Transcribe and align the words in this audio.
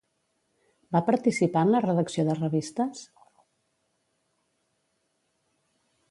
Va 0.95 1.01
participar 1.09 1.61
en 1.65 1.73
la 1.73 1.81
redacció 1.85 2.25
de 2.29 2.35
revistes? 2.39 3.03